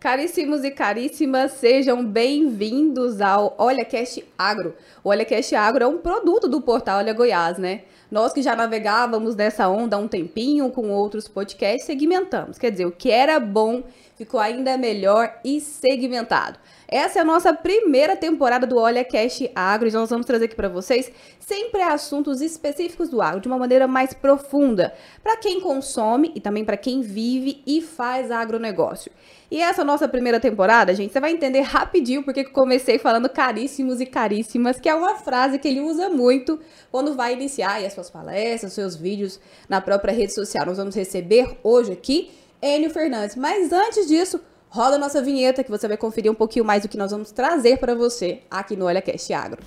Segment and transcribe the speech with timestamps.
[0.00, 4.76] Caríssimos e caríssimas, sejam bem-vindos ao Olha Cast Agro.
[5.02, 7.82] O Olha Cast Agro é um produto do portal Olha Goiás, né?
[8.08, 12.58] Nós que já navegávamos nessa onda há um tempinho com outros podcasts, segmentamos.
[12.58, 13.82] Quer dizer, o que era bom
[14.16, 16.60] ficou ainda melhor e segmentado.
[16.86, 20.54] Essa é a nossa primeira temporada do Olha Cash Agro e nós vamos trazer aqui
[20.54, 21.10] para vocês
[21.40, 24.94] sempre assuntos específicos do agro de uma maneira mais profunda,
[25.24, 29.10] para quem consome e também para quem vive e faz agronegócio.
[29.50, 34.04] E essa nossa primeira temporada, gente, você vai entender rapidinho porque comecei falando caríssimos e
[34.04, 38.74] caríssimas, que é uma frase que ele usa muito quando vai iniciar as suas palestras,
[38.74, 40.66] seus vídeos na própria rede social.
[40.66, 43.36] Nós vamos receber hoje aqui Enio Fernandes.
[43.36, 46.88] Mas antes disso, roda a nossa vinheta que você vai conferir um pouquinho mais do
[46.88, 49.62] que nós vamos trazer para você aqui no OlhaCast Agro.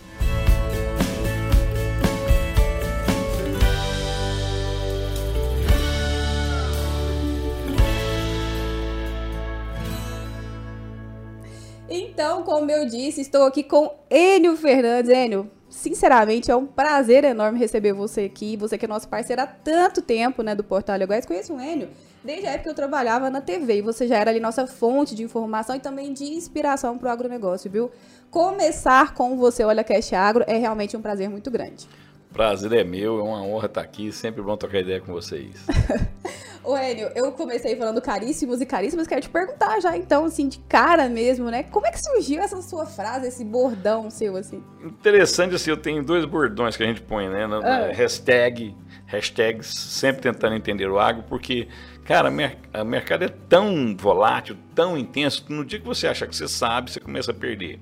[11.93, 15.11] Então, como eu disse, estou aqui com Enio Fernandes.
[15.11, 18.55] Enio, sinceramente, é um prazer enorme receber você aqui.
[18.55, 21.25] Você que é nosso parceiro há tanto tempo, né, do Portal Legais.
[21.25, 21.89] Conheço o Enio
[22.23, 25.15] desde a época que eu trabalhava na TV e você já era ali nossa fonte
[25.15, 27.91] de informação e também de inspiração para o agronegócio, viu?
[28.29, 31.87] Começar com você, Olha Cash Agro, é realmente um prazer muito grande.
[32.31, 35.65] Prazer é meu, é uma honra estar aqui, sempre bom trocar ideia com vocês.
[36.63, 40.59] Ô Enio, eu comecei falando caríssimos e caríssimas, quero te perguntar já então, assim, de
[40.59, 41.63] cara mesmo, né?
[41.63, 44.63] Como é que surgiu essa sua frase, esse bordão seu, assim?
[44.83, 47.47] Interessante, assim, eu tenho dois bordões que a gente põe, né?
[47.47, 47.91] Na, ah.
[47.91, 48.75] Hashtag,
[49.07, 51.67] hashtags, sempre tentando entender o agro, porque,
[52.05, 56.35] cara, o mercado é tão volátil, tão intenso, que no dia que você acha que
[56.35, 57.79] você sabe, você começa a perder.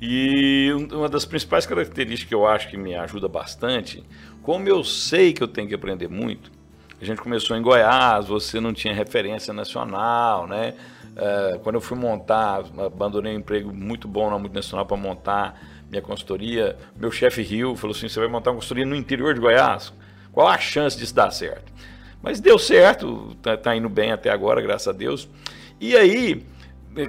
[0.00, 4.04] E uma das principais características que eu acho que me ajuda bastante,
[4.42, 6.52] como eu sei que eu tenho que aprender muito,
[7.00, 10.74] a gente começou em Goiás, você não tinha referência nacional, né?
[11.16, 16.02] É, quando eu fui montar, abandonei um emprego muito bom na multinacional para montar minha
[16.02, 19.92] consultoria, meu chefe riu, falou assim, você vai montar uma consultoria no interior de Goiás?
[20.32, 21.72] Qual a chance disso dar certo?
[22.22, 25.28] Mas deu certo, tá, tá indo bem até agora, graças a Deus.
[25.80, 26.44] E aí,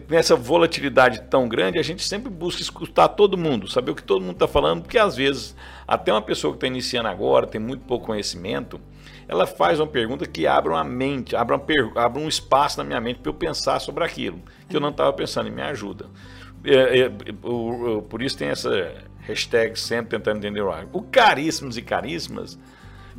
[0.09, 4.21] nessa volatilidade tão grande, a gente sempre busca escutar todo mundo, saber o que todo
[4.21, 5.55] mundo está falando, porque às vezes
[5.87, 8.79] até uma pessoa que está iniciando agora, tem muito pouco conhecimento,
[9.27, 11.65] ela faz uma pergunta que abre uma mente, abre, uma
[11.95, 15.11] abre um espaço na minha mente para eu pensar sobre aquilo que eu não estava
[15.13, 16.07] pensando e me ajuda.
[16.63, 17.11] É, é,
[18.09, 20.89] por isso tem essa hashtag sempre tentando entender o agro.
[20.93, 22.57] O caríssimos e caríssimas,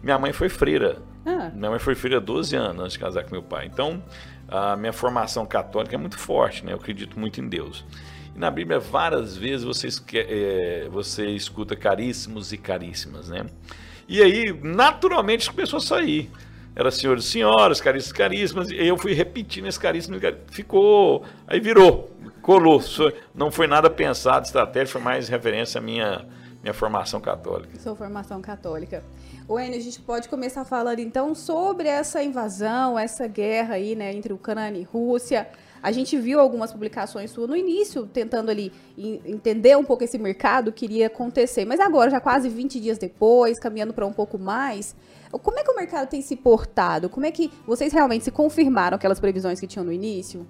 [0.03, 1.03] minha mãe foi freira.
[1.25, 1.51] Ah.
[1.55, 3.67] Minha mãe foi freira há 12 anos antes de casar com meu pai.
[3.67, 4.03] Então,
[4.48, 6.72] a minha formação católica é muito forte, né?
[6.72, 7.84] Eu acredito muito em Deus.
[8.34, 13.47] E na Bíblia, várias vezes você, é, você escuta caríssimos e caríssimas, né?
[14.09, 16.31] E aí, naturalmente, começou a sair.
[16.75, 20.47] Era senhores e senhoras, caríssimos e caríssimas, e eu fui repetindo esse caríssimo e caríssimo.
[20.50, 22.10] Ficou, aí virou,
[22.41, 22.82] colou.
[23.34, 26.25] Não foi nada pensado, estratégia, foi mais referência à minha,
[26.63, 27.79] minha formação católica.
[27.79, 29.03] Sua formação católica.
[29.47, 34.13] O Enio, a gente pode começar falando então sobre essa invasão, essa guerra aí, né,
[34.13, 35.49] entre Ucrânia e Rússia.
[35.81, 40.73] A gente viu algumas publicações suas no início, tentando ali entender um pouco esse mercado
[40.73, 41.65] que iria acontecer.
[41.65, 44.97] Mas agora, já quase 20 dias depois, caminhando para um pouco mais,
[45.31, 47.09] como é que o mercado tem se portado?
[47.09, 50.47] Como é que vocês realmente se confirmaram aquelas previsões que tinham no início?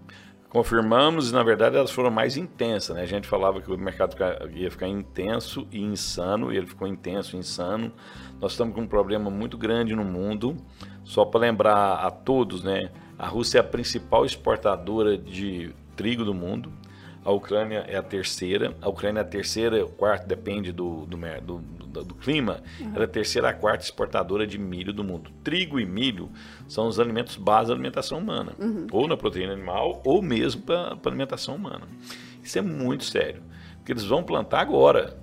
[0.51, 2.97] Confirmamos e, na verdade, elas foram mais intensas.
[2.97, 3.03] Né?
[3.03, 4.17] A gente falava que o mercado
[4.55, 7.93] ia ficar intenso e insano, e ele ficou intenso e insano.
[8.41, 10.57] Nós estamos com um problema muito grande no mundo.
[11.05, 12.91] Só para lembrar a todos, né?
[13.19, 16.73] a Rússia é a principal exportadora de trigo do mundo.
[17.29, 18.75] A Ucrânia é a terceira.
[18.81, 22.63] A Ucrânia é a terceira, o quarto depende do, do, do, do, do clima.
[22.81, 22.93] Uhum.
[22.95, 25.31] Ela é a terceira a quarta exportadora de milho do mundo.
[25.45, 26.31] Trigo e milho
[26.67, 28.87] são os alimentos base da alimentação humana, uhum.
[28.91, 31.87] ou na proteína animal, ou mesmo para a alimentação humana.
[32.43, 33.43] Isso é muito sério,
[33.77, 35.19] porque eles vão plantar agora.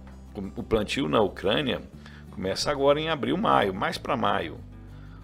[0.56, 1.82] O plantio na Ucrânia
[2.30, 4.60] começa agora em abril, maio, mais para maio.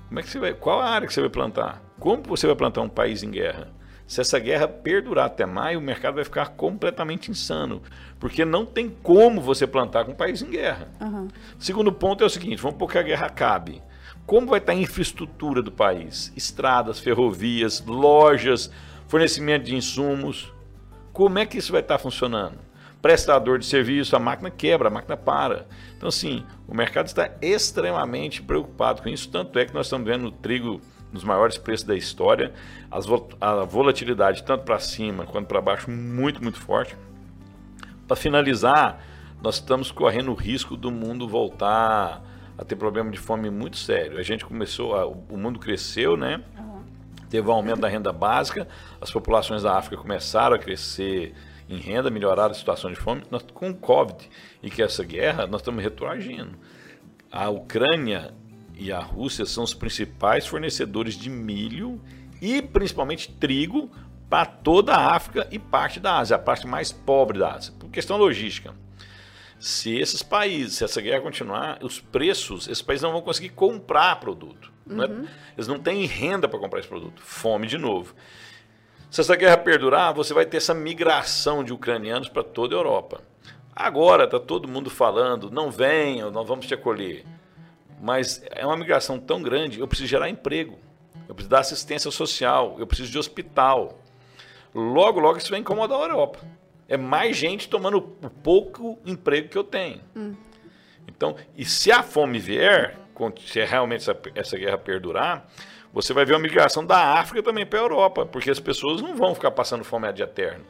[0.07, 0.55] Como é que você vai?
[0.55, 1.79] Qual a área que você vai plantar?
[1.99, 3.69] Como você vai plantar um país em guerra?
[4.11, 7.81] Se essa guerra perdurar até maio, o mercado vai ficar completamente insano,
[8.19, 10.89] porque não tem como você plantar com um país em guerra.
[10.99, 11.29] Uhum.
[11.57, 13.81] Segundo ponto é o seguinte: vamos supor que a guerra acabe.
[14.25, 16.33] Como vai estar a infraestrutura do país?
[16.35, 18.69] Estradas, ferrovias, lojas,
[19.07, 20.53] fornecimento de insumos.
[21.13, 22.57] Como é que isso vai estar funcionando?
[23.01, 25.67] Prestador de serviço, a máquina quebra, a máquina para.
[25.95, 29.29] Então, assim, o mercado está extremamente preocupado com isso.
[29.29, 30.81] Tanto é que nós estamos vendo o trigo
[31.11, 32.53] nos maiores preços da história,
[32.89, 33.05] as,
[33.39, 36.95] a volatilidade tanto para cima quanto para baixo muito, muito forte.
[38.07, 39.03] Para finalizar,
[39.41, 42.23] nós estamos correndo o risco do mundo voltar
[42.57, 44.19] a ter problema de fome muito sério.
[44.19, 46.43] A gente começou, a, o mundo cresceu, né?
[47.29, 48.67] Teve um aumento da renda básica,
[48.99, 51.33] as populações da África começaram a crescer
[51.69, 53.23] em renda, melhoraram a situação de fome.
[53.31, 54.29] Nós, com o Covid
[54.61, 56.51] e que essa guerra, nós estamos retroagindo.
[57.31, 58.33] A Ucrânia
[58.77, 62.01] e a Rússia são os principais fornecedores de milho
[62.41, 63.91] e principalmente trigo
[64.29, 67.89] para toda a África e parte da Ásia, a parte mais pobre da Ásia, por
[67.89, 68.73] questão logística.
[69.59, 74.19] Se esses países, se essa guerra continuar, os preços, esses países não vão conseguir comprar
[74.19, 74.71] produto.
[74.87, 74.95] Uhum.
[74.95, 75.07] Não é?
[75.55, 77.21] Eles não têm renda para comprar esse produto.
[77.21, 78.15] Fome de novo.
[79.11, 83.21] Se essa guerra perdurar, você vai ter essa migração de ucranianos para toda a Europa.
[83.75, 87.25] Agora está todo mundo falando, não venham, não vamos te acolher.
[88.01, 90.79] Mas é uma migração tão grande, eu preciso gerar emprego,
[91.29, 93.99] eu preciso dar assistência social, eu preciso de hospital.
[94.73, 96.39] Logo, logo isso vai incomodar a Europa.
[96.89, 100.01] É mais gente tomando o pouco emprego que eu tenho.
[100.15, 100.35] Hum.
[101.07, 102.97] Então, e se a fome vier,
[103.45, 105.47] se é realmente essa, essa guerra perdurar,
[105.93, 109.15] você vai ver uma migração da África também para a Europa, porque as pessoas não
[109.15, 110.65] vão ficar passando fome ad eterno.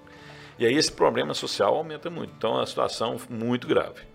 [0.60, 2.34] E aí esse problema social aumenta muito.
[2.38, 4.11] Então é uma situação muito grave.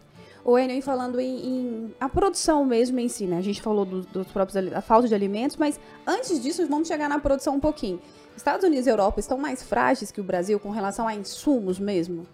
[0.46, 3.36] O Enio, falando em, em, a produção mesmo em si, né?
[3.36, 7.08] A gente falou do, dos próprios a falta de alimentos, mas antes disso vamos chegar
[7.08, 8.00] na produção um pouquinho.
[8.36, 12.28] Estados Unidos e Europa estão mais frágeis que o Brasil com relação a insumos mesmo?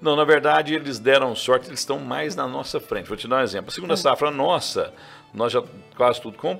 [0.00, 3.06] Não, na verdade eles deram sorte, eles estão mais na nossa frente.
[3.06, 3.68] Vou te dar um exemplo.
[3.68, 3.96] A segunda é.
[3.98, 4.94] safra nossa,
[5.34, 5.62] nós já
[5.94, 6.58] quase tudo com,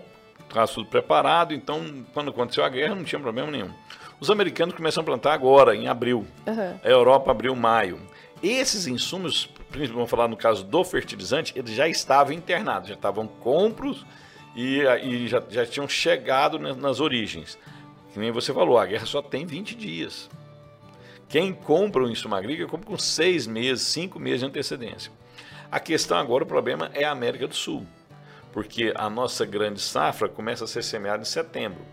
[0.52, 3.70] quase tudo preparado, então quando aconteceu a guerra não tinha problema nenhum.
[4.20, 6.26] Os americanos começam a plantar agora, em abril.
[6.46, 6.78] Uhum.
[6.84, 7.98] A Europa abriu maio.
[8.42, 9.48] Esses insumos,
[9.92, 14.06] vamos falar no caso do fertilizante, eles já estavam internados, já estavam compros
[14.54, 17.58] e, e já, já tinham chegado nas origens.
[18.12, 20.30] Que nem você falou, a guerra só tem 20 dias.
[21.28, 25.12] Quem compra o insumo agrícola compra com seis meses, cinco meses de antecedência.
[25.70, 27.86] A questão agora, o problema é a América do Sul,
[28.52, 31.84] porque a nossa grande safra começa a ser semeada em setembro.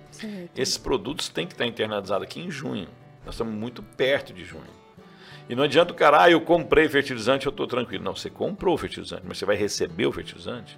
[0.55, 2.87] Esses produtos têm que estar internalizados aqui em junho.
[3.25, 4.84] Nós estamos muito perto de junho.
[5.47, 8.03] E não adianta o cara, ah, eu comprei fertilizante, eu estou tranquilo.
[8.03, 10.77] Não, você comprou o fertilizante, mas você vai receber o fertilizante?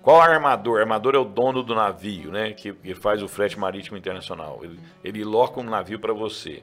[0.00, 0.78] Qual armador?
[0.78, 2.52] O armador é o dono do navio, né?
[2.52, 4.60] Que, que faz o frete marítimo internacional.
[4.62, 6.62] Ele, ele loca um navio para você.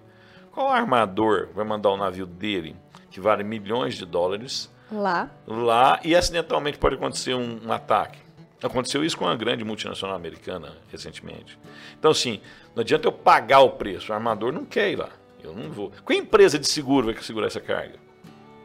[0.51, 2.75] Qual armador vai mandar o navio dele,
[3.09, 8.19] que vale milhões de dólares, lá, lá e acidentalmente pode acontecer um, um ataque?
[8.62, 11.57] Aconteceu isso com uma grande multinacional americana recentemente.
[11.97, 12.41] Então, assim,
[12.75, 15.09] não adianta eu pagar o preço, o armador não quer ir lá.
[15.43, 15.91] Eu não vou.
[16.03, 17.95] Qual empresa de seguro vai segurar essa carga?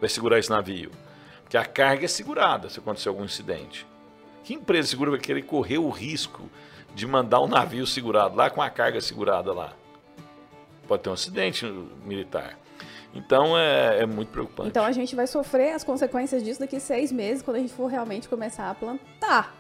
[0.00, 0.90] Vai segurar esse navio?
[1.43, 3.87] Porque a carga é segurada se acontecer algum incidente.
[4.44, 6.50] Que empresa de seguro vai querer correr o risco
[6.94, 9.73] de mandar um navio segurado lá com a carga segurada lá?
[10.87, 11.64] Pode ter um acidente
[12.05, 12.58] militar.
[13.14, 14.69] Então é, é, muito preocupante.
[14.69, 17.87] Então a gente vai sofrer as consequências disso daqui seis meses, quando a gente for
[17.87, 19.55] realmente começar a plantar.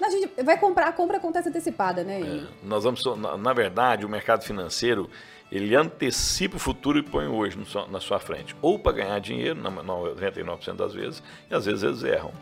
[0.00, 2.20] A gente vai comprar, a compra acontece antecipada, né?
[2.20, 5.08] É, nós vamos, na, na, verdade, o mercado financeiro
[5.52, 7.58] ele antecipa o futuro e põe hoje
[7.90, 12.02] na sua frente, ou para ganhar dinheiro, na, 99% das vezes, e às vezes eles
[12.02, 12.32] erram.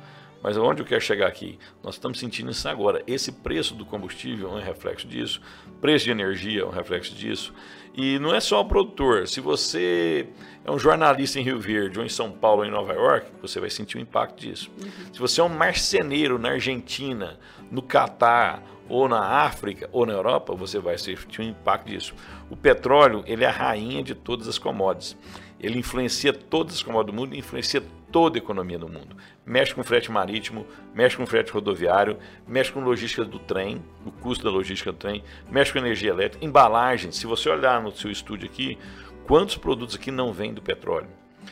[0.41, 1.59] Mas onde eu quero chegar aqui?
[1.83, 3.03] Nós estamos sentindo isso agora.
[3.07, 5.41] Esse preço do combustível é um reflexo disso,
[5.81, 7.53] preço de energia é um reflexo disso.
[7.95, 9.27] E não é só o produtor.
[9.27, 10.29] Se você
[10.65, 13.59] é um jornalista em Rio Verde, ou em São Paulo, ou em Nova York, você
[13.59, 14.71] vai sentir o impacto disso.
[14.81, 15.13] Uhum.
[15.13, 17.39] Se você é um marceneiro na Argentina,
[17.71, 22.15] no Catar, ou na África, ou na Europa, você vai sentir o impacto disso.
[22.51, 25.17] O petróleo, ele é a rainha de todas as commodities.
[25.61, 29.17] Ele influencia todas as commodities do mundo, influencia toda a economia do mundo.
[29.45, 34.45] Mexe com frete marítimo, mexe com frete rodoviário, mexe com logística do trem, o custo
[34.45, 37.13] da logística do trem, mexe com energia elétrica, embalagem.
[37.13, 38.79] Se você olhar no seu estúdio aqui,
[39.27, 41.09] quantos produtos aqui não vêm do petróleo?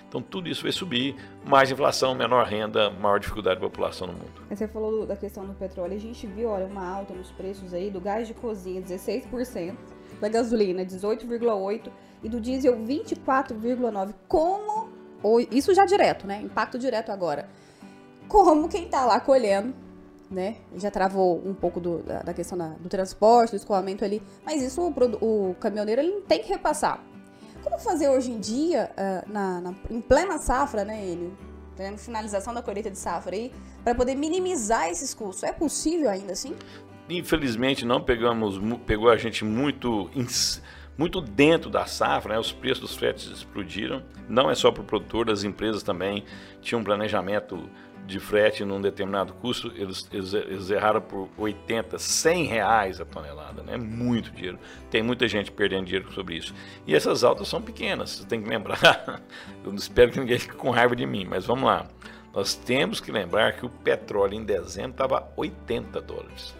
[0.08, 4.32] Então tudo isso vai subir, mais inflação, menor renda, maior dificuldade da população no mundo.
[4.48, 7.90] Você falou da questão do petróleo, a gente viu, olha, uma alta nos preços aí
[7.90, 9.76] do gás de cozinha, 16%,
[10.20, 11.90] da gasolina, 18,8%
[12.22, 14.14] e do diesel, 24,9%.
[14.26, 16.40] Como, ou isso já direto, né?
[16.42, 17.48] Impacto direto agora.
[18.28, 19.74] Como quem tá lá colhendo,
[20.30, 20.56] né?
[20.76, 24.62] Já travou um pouco do, da, da, questão da, do transporte, do escoamento ali, mas
[24.62, 27.02] isso o, o caminhoneiro ele tem que repassar.
[27.62, 31.32] Como fazer hoje em dia, uh, na, na, em plena safra, né, ele?
[31.76, 33.52] Tendo finalização da colheita de safra aí,
[33.84, 35.42] para poder minimizar esses custos.
[35.42, 36.54] É possível ainda assim?
[37.08, 40.10] Infelizmente não pegamos, pegou a gente muito
[40.98, 42.40] muito dentro da safra, né?
[42.40, 44.02] os preços dos fretes explodiram.
[44.28, 46.24] Não é só para o produtor, as empresas também
[46.60, 47.70] tinham um planejamento
[48.04, 53.62] de frete num determinado custo, eles, eles, eles, erraram por 80, 100 reais a tonelada,
[53.62, 53.76] né?
[53.76, 54.58] Muito dinheiro.
[54.90, 56.54] Tem muita gente perdendo dinheiro sobre isso.
[56.86, 59.20] E essas altas são pequenas, você tem que lembrar.
[59.62, 61.86] Eu espero que ninguém fique com raiva de mim, mas vamos lá.
[62.32, 66.54] Nós temos que lembrar que o petróleo em dezembro estava 80 dólares.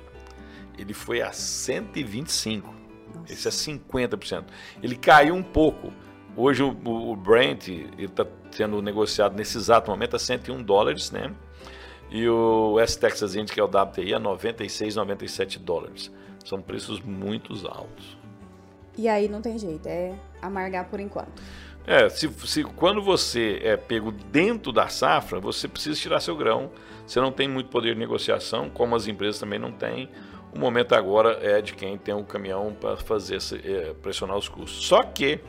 [0.77, 2.88] Ele foi a 125.
[3.15, 3.33] Nossa.
[3.33, 4.45] Esse é 50%.
[4.83, 5.93] Ele caiu um pouco.
[6.37, 11.33] Hoje o, o Brent está sendo negociado nesse exato momento a 101 dólares, né?
[12.11, 16.11] E o West Texas Indy, que é o WTI, a 96, 97 dólares.
[16.45, 18.17] São preços muito altos.
[18.97, 21.43] E aí não tem jeito, é amargar por enquanto.
[21.87, 26.71] É, se, se quando você é pego dentro da safra, você precisa tirar seu grão.
[27.07, 30.11] Você não tem muito poder de negociação, como as empresas também não têm.
[30.55, 34.87] O momento agora é de quem tem um caminhão para fazer é, pressionar os custos.
[34.87, 35.41] Só que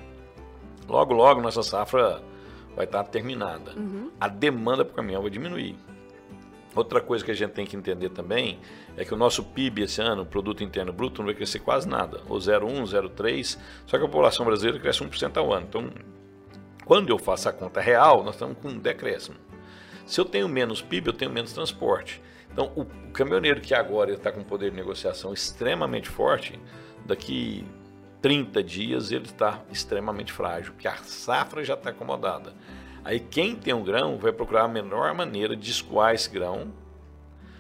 [0.88, 2.22] logo logo nossa safra
[2.76, 3.72] vai estar terminada.
[3.76, 4.12] Uhum.
[4.20, 5.76] A demanda para o caminhão vai diminuir.
[6.76, 8.60] Outra coisa que a gente tem que entender também
[8.96, 11.88] é que o nosso PIB esse ano, o Produto Interno Bruto, não vai crescer quase
[11.88, 15.66] nada, ou 0,1, 0,3, só que a população brasileira cresce 1% ao ano.
[15.68, 15.90] Então,
[16.86, 19.38] quando eu faço a conta real, nós estamos com um decréscimo.
[20.06, 22.22] Se eu tenho menos PIB, eu tenho menos transporte.
[22.52, 26.60] Então, o, o caminhoneiro que agora está com poder de negociação extremamente forte,
[27.06, 27.66] daqui
[28.22, 32.54] 30 dias ele está extremamente frágil, porque a safra já está acomodada.
[33.04, 36.74] Aí quem tem um grão vai procurar a menor maneira de escoar esse grão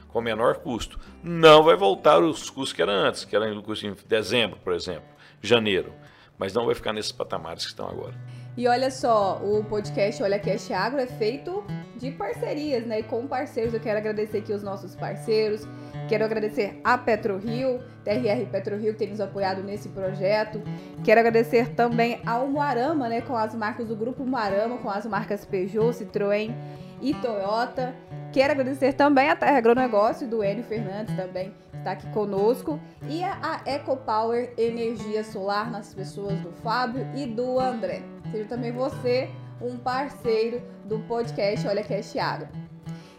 [0.09, 0.99] com menor custo.
[1.23, 4.73] Não vai voltar os custos que era antes, que era no custo em dezembro, por
[4.73, 5.07] exemplo,
[5.41, 5.93] janeiro.
[6.37, 8.15] Mas não vai ficar nesses patamares que estão agora.
[8.57, 11.63] E olha só, o podcast Olha Cash Agro é feito
[11.95, 12.99] de parcerias, né?
[12.99, 13.73] E com parceiros.
[13.73, 15.67] Eu quero agradecer aqui os nossos parceiros.
[16.07, 20.61] Quero agradecer a PetroRio, TRR PetroRio, que tem nos apoiado nesse projeto.
[21.03, 23.21] Quero agradecer também ao Moarama, né?
[23.21, 26.53] Com as marcas do Grupo Moarama, com as marcas Peugeot, Citroën
[27.01, 27.93] e Toyota.
[28.33, 33.61] Quero agradecer também a Terra Agronegócio do Enio Fernandes também está aqui conosco e a
[33.65, 38.03] EcoPower Energia Solar nas pessoas do Fábio e do André.
[38.31, 42.47] Seja também você um parceiro do podcast Olha Cash Agro.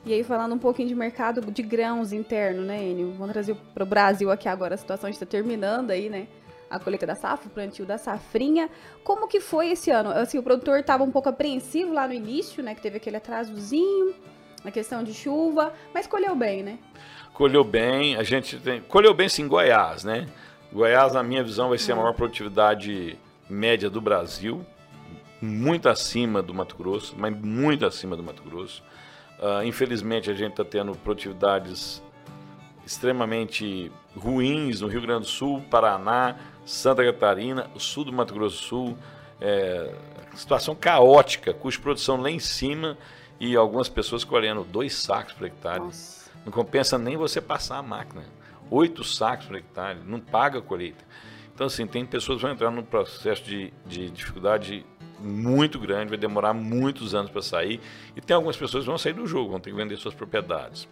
[0.07, 3.13] E aí, falando um pouquinho de mercado de grãos interno, né, Enio?
[3.13, 4.75] Vamos trazer para o Brasil aqui agora.
[4.75, 6.29] A situação está terminando aí, né?
[6.71, 8.71] A colheita da safra, o plantio da safrinha.
[9.03, 10.11] Como que foi esse ano?
[10.11, 12.75] Assim, o produtor estava um pouco apreensivo lá no início, né?
[12.77, 14.15] Que teve aquele atrasozinho,
[14.65, 16.79] a questão de chuva, mas colheu bem, né?
[17.35, 18.81] Colheu bem, a gente tem...
[18.81, 20.29] Colheu bem sim Goiás, né?
[20.73, 24.65] Goiás, na minha visão, vai ser a maior produtividade média do Brasil
[25.41, 28.83] muito acima do Mato Grosso, mas muito acima do Mato Grosso.
[29.39, 32.03] Uh, infelizmente, a gente está tendo produtividades
[32.85, 38.57] extremamente ruins no Rio Grande do Sul, Paraná, Santa Catarina, o sul do Mato Grosso
[38.57, 38.99] do Sul.
[39.41, 39.95] É,
[40.35, 42.99] situação caótica, custo de produção lá em cima
[43.39, 45.81] e algumas pessoas colhendo dois sacos por hectare.
[45.81, 46.31] Nossa.
[46.45, 48.25] Não compensa nem você passar a máquina.
[48.71, 51.05] Oito sacos por hectare, não paga a colheita.
[51.55, 54.85] Então, assim, tem pessoas que vão entrar num processo de, de dificuldade
[55.21, 57.81] muito grande, vai demorar muitos anos para sair.
[58.17, 60.89] E tem algumas pessoas que vão sair do jogo, vão ter que vender suas propriedades.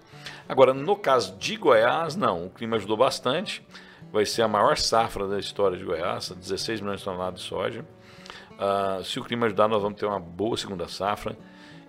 [0.48, 3.66] Agora, no caso de Goiás, não, o clima ajudou bastante.
[4.12, 7.84] Vai ser a maior safra da história de Goiás, 16 milhões de toneladas de soja.
[8.54, 11.36] Uh, se o clima ajudar, nós vamos ter uma boa segunda safra.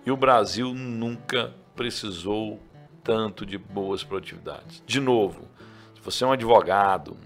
[0.04, 2.60] E o Brasil nunca precisou
[3.02, 4.82] tanto de boas produtividades.
[4.86, 5.48] De novo,
[5.94, 7.16] se você é um advogado,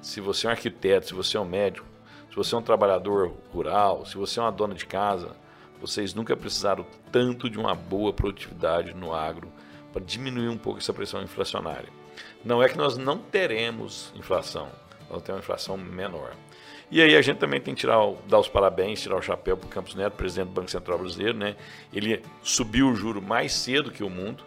[0.00, 1.86] se você é um arquiteto, se você é um médico,
[2.32, 5.36] se você é um trabalhador rural, se você é uma dona de casa,
[5.78, 9.52] vocês nunca precisaram tanto de uma boa produtividade no agro
[9.92, 11.90] para diminuir um pouco essa pressão inflacionária.
[12.42, 14.70] Não é que nós não teremos inflação,
[15.10, 16.32] nós temos uma inflação menor.
[16.90, 19.66] E aí a gente também tem que tirar, dar os parabéns, tirar o chapéu para
[19.66, 21.54] o Campos Neto, presidente do Banco Central Brasileiro, né?
[21.92, 24.42] Ele subiu o juro mais cedo que o mundo.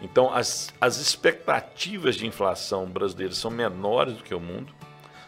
[0.00, 4.72] Então as, as expectativas de inflação brasileiras são menores do que o mundo.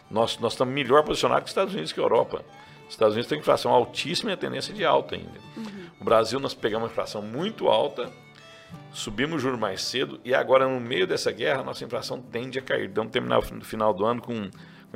[0.09, 2.43] Nós, nós estamos melhor posicionados que os Estados Unidos que a Europa.
[2.87, 5.39] Os Estados Unidos têm inflação altíssima e a tendência de alta ainda.
[5.57, 5.87] Uhum.
[5.99, 8.09] O Brasil, nós pegamos uma inflação muito alta,
[8.91, 12.61] subimos o juro mais cedo e agora, no meio dessa guerra, nossa inflação tende a
[12.61, 12.89] cair.
[12.93, 14.49] Vamos terminar no final do ano com uma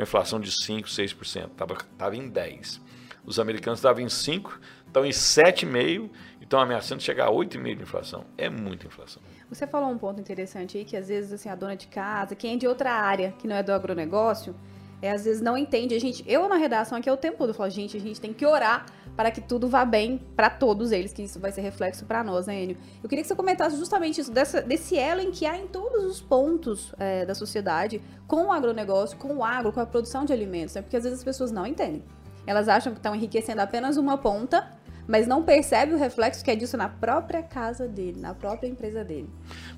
[0.04, 1.52] inflação de 5%, 6%.
[1.52, 2.80] Estava tava em 10%.
[3.26, 4.52] Os americanos estavam em 5%,
[4.88, 8.26] estão em 7,5% e estão ameaçando chegar a 8,5% de inflação.
[8.38, 9.22] É muita inflação.
[9.50, 12.56] Você falou um ponto interessante aí, que às vezes assim, a dona de casa, quem
[12.56, 14.56] é de outra área, que não é do agronegócio,
[15.02, 15.96] é, às vezes não entende.
[15.96, 18.32] A gente, eu na redação aqui é o tempo todo falo, gente, a gente tem
[18.32, 22.06] que orar para que tudo vá bem para todos eles, que isso vai ser reflexo
[22.06, 22.78] para nós, né, Enio?
[23.04, 26.04] Eu queria que você comentasse justamente isso, dessa, desse elo em que há em todos
[26.04, 30.32] os pontos é, da sociedade com o agronegócio, com o agro, com a produção de
[30.32, 30.82] alimentos, né?
[30.82, 32.04] Porque às vezes as pessoas não entendem.
[32.46, 34.72] Elas acham que estão enriquecendo apenas uma ponta,
[35.08, 39.04] mas não percebe o reflexo que é disso na própria casa dele, na própria empresa
[39.04, 39.30] dele.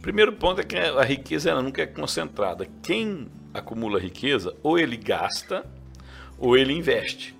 [0.01, 2.67] Primeiro ponto é que a riqueza ela nunca é concentrada.
[2.81, 5.65] Quem acumula riqueza, ou ele gasta,
[6.38, 7.36] ou ele investe.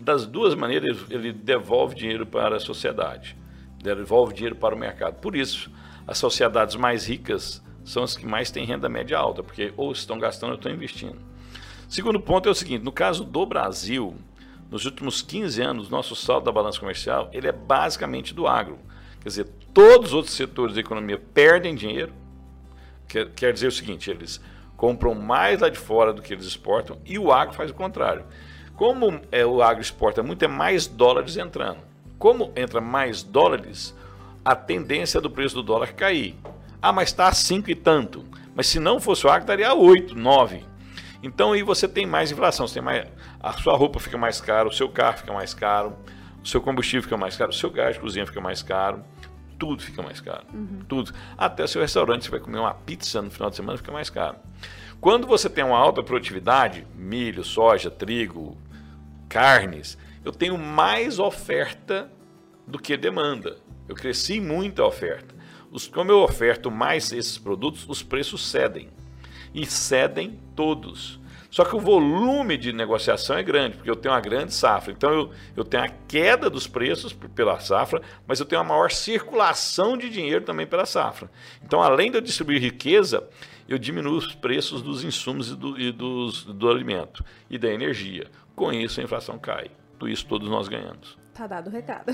[0.00, 3.36] Das duas maneiras, ele devolve dinheiro para a sociedade,
[3.82, 5.14] devolve dinheiro para o mercado.
[5.14, 5.70] Por isso,
[6.06, 10.18] as sociedades mais ricas são as que mais têm renda média alta, porque ou estão
[10.18, 11.18] gastando ou estão investindo.
[11.88, 14.16] Segundo ponto é o seguinte, no caso do Brasil,
[14.70, 18.78] nos últimos 15 anos, nosso saldo da balança comercial, ele é basicamente do agro.
[19.20, 22.12] Quer dizer, todos os outros setores da economia perdem dinheiro.
[23.06, 24.40] Quer, quer dizer o seguinte, eles
[24.84, 28.26] compram mais lá de fora do que eles exportam e o agro faz o contrário.
[28.76, 31.78] Como é, o agro exporta muito, é mais dólares entrando.
[32.18, 33.94] Como entra mais dólares,
[34.44, 36.36] a tendência do preço do dólar cair.
[36.82, 38.26] Ah, mas está a 5 e tanto.
[38.54, 40.62] Mas se não fosse o agro, estaria a 8, 9.
[41.22, 43.06] Então aí você tem mais inflação, você tem mais,
[43.40, 45.96] a sua roupa fica mais cara, o seu carro fica mais caro,
[46.42, 49.02] o seu combustível fica mais caro, o seu gás de cozinha fica mais caro,
[49.64, 50.44] tudo fica mais caro.
[50.52, 50.80] Uhum.
[50.86, 51.12] Tudo.
[51.38, 54.36] Até seu restaurante, você vai comer uma pizza no final de semana, fica mais caro.
[55.00, 58.58] Quando você tem uma alta produtividade, milho, soja, trigo,
[59.26, 62.10] carnes, eu tenho mais oferta
[62.66, 63.56] do que demanda.
[63.88, 65.34] Eu cresci muito a oferta.
[65.70, 68.88] Os, como eu oferto mais esses produtos, os preços cedem.
[69.54, 71.18] E cedem todos.
[71.54, 74.92] Só que o volume de negociação é grande, porque eu tenho uma grande safra.
[74.92, 78.90] Então eu, eu tenho a queda dos preços pela safra, mas eu tenho uma maior
[78.90, 81.30] circulação de dinheiro também pela safra.
[81.64, 83.22] Então, além de eu distribuir riqueza,
[83.68, 88.26] eu diminuo os preços dos insumos e do, e dos, do alimento e da energia.
[88.56, 89.70] Com isso, a inflação cai.
[90.00, 91.16] Com isso, todos nós ganhamos.
[91.34, 92.10] Tá dado o recado.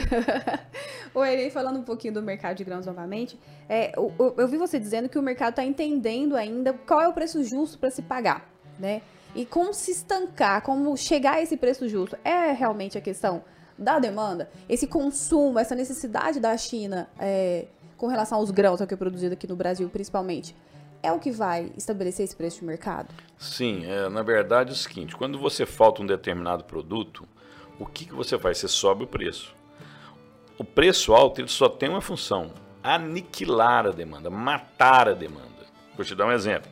[1.15, 3.39] o Eri, falando um pouquinho do mercado de grãos novamente,
[3.71, 7.15] é, eu, eu, vi você dizendo que o mercado está entendendo ainda qual é o
[7.15, 8.47] preço justo para se pagar,
[8.79, 9.01] né?
[9.35, 12.17] E como se estancar, como chegar a esse preço justo.
[12.25, 13.43] É realmente a questão
[13.79, 14.51] da demanda?
[14.69, 19.47] Esse consumo, essa necessidade da China é, com relação aos grãos que é produzido aqui
[19.47, 20.55] no Brasil, principalmente,
[21.03, 23.09] é o que vai estabelecer esse preço de mercado?
[23.39, 27.27] Sim, é, na verdade é o seguinte, quando você falta um determinado produto,
[27.79, 28.59] o que, que você faz?
[28.59, 29.55] Você sobe o preço.
[30.59, 35.49] O preço alto ele só tem uma função, aniquilar a demanda, matar a demanda.
[35.97, 36.71] Vou te dar um exemplo.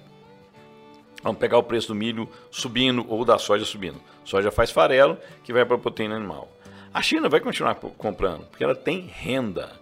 [1.23, 4.01] Vamos pegar o preço do milho subindo ou da soja subindo.
[4.25, 6.51] Soja faz farelo, que vai para a proteína animal.
[6.95, 9.73] A China vai continuar comprando, porque ela tem renda.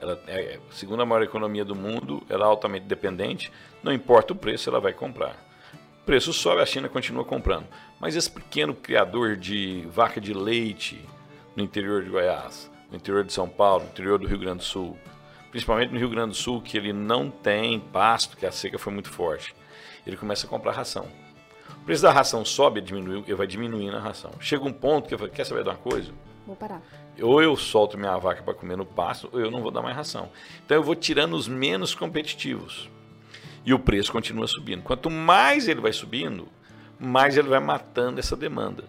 [0.00, 3.50] Ela é a segunda maior economia do mundo, ela é altamente dependente,
[3.82, 5.36] não importa o preço, ela vai comprar.
[6.02, 7.66] O preço sobe, a China continua comprando.
[7.98, 11.02] Mas esse pequeno criador de vaca de leite
[11.56, 14.64] no interior de Goiás, no interior de São Paulo, no interior do Rio Grande do
[14.64, 14.96] Sul,
[15.50, 18.92] principalmente no Rio Grande do Sul, que ele não tem pasto, que a seca foi
[18.92, 19.54] muito forte
[20.06, 21.06] ele começa a comprar ração.
[21.80, 24.30] O preço da ração sobe, diminui, ele vai diminuindo a ração.
[24.40, 26.12] Chega um ponto que eu falo, quer saber de uma coisa?
[26.46, 26.80] Vou parar.
[27.20, 29.96] Ou eu solto minha vaca para comer no pasto, ou eu não vou dar mais
[29.96, 30.30] ração.
[30.64, 32.88] Então eu vou tirando os menos competitivos.
[33.64, 34.82] E o preço continua subindo.
[34.82, 36.48] Quanto mais ele vai subindo,
[37.00, 38.84] mais ele vai matando essa demanda.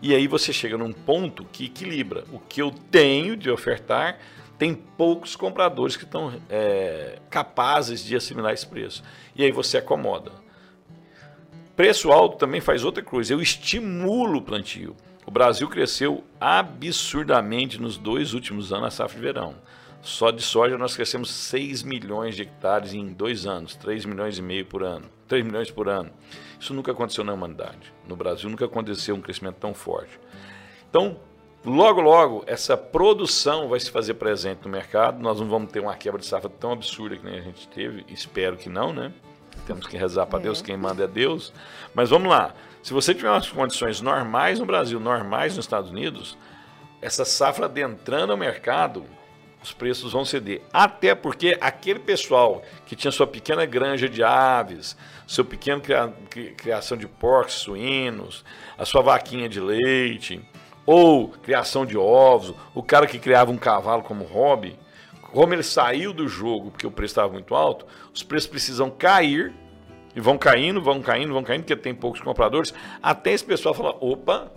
[0.00, 2.24] E aí você chega num ponto que equilibra.
[2.32, 4.18] O que eu tenho de ofertar
[4.58, 9.02] tem poucos compradores que estão é, capazes de assimilar esse preço.
[9.34, 10.32] E aí você acomoda.
[11.76, 14.96] Preço alto também faz outra coisa, eu estimulo o plantio.
[15.26, 19.56] O Brasil cresceu absurdamente nos dois últimos anos a safra de verão.
[20.00, 24.42] Só de soja nós crescemos 6 milhões de hectares em dois anos, 3 milhões e
[24.42, 26.10] meio por ano, 3 milhões por ano.
[26.58, 27.92] Isso nunca aconteceu na humanidade.
[28.08, 30.18] No Brasil nunca aconteceu um crescimento tão forte.
[30.88, 31.20] Então,
[31.62, 35.20] logo, logo, essa produção vai se fazer presente no mercado.
[35.20, 38.02] Nós não vamos ter uma quebra de safra tão absurda que nem a gente teve,
[38.08, 39.12] espero que não, né?
[39.66, 40.42] Temos que rezar para é.
[40.42, 41.52] Deus, quem manda é Deus.
[41.94, 46.38] Mas vamos lá, se você tiver umas condições normais no Brasil, normais nos Estados Unidos,
[47.02, 49.04] essa safra adentrando ao mercado,
[49.62, 50.62] os preços vão ceder.
[50.72, 56.14] Até porque aquele pessoal que tinha sua pequena granja de aves, seu pequeno cria,
[56.56, 58.44] criação de porcos, suínos,
[58.78, 60.40] a sua vaquinha de leite,
[60.86, 64.78] ou criação de ovos, o cara que criava um cavalo como hobby,
[65.36, 69.52] como ele saiu do jogo porque o preço estava muito alto, os preços precisam cair
[70.14, 72.72] e vão caindo, vão caindo, vão caindo, porque tem poucos compradores,
[73.02, 74.50] até esse pessoal falar, opa,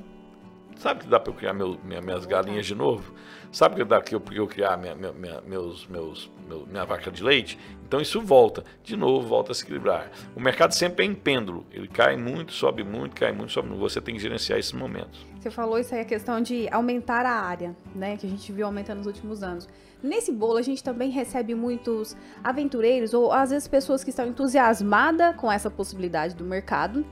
[0.80, 3.14] sabe que dá para eu criar meu, minha, minhas galinhas de novo?
[3.52, 7.60] Sabe que dá para eu, criar minha, minha, meus, meus, meu, minha vaca de leite?
[7.86, 10.10] Então isso volta, de novo, volta a se equilibrar.
[10.36, 13.82] O mercado sempre é em pêndulo, ele cai muito, sobe muito, cai muito, sobe muito.
[13.82, 15.26] Você tem que gerenciar esses momentos.
[15.40, 18.66] Você falou isso aí, a questão de aumentar a área, né, que a gente viu
[18.66, 19.68] aumentando nos últimos anos.
[20.02, 25.36] Nesse bolo a gente também recebe muitos aventureiros ou às vezes pessoas que estão entusiasmadas
[25.36, 27.06] com essa possibilidade do mercado,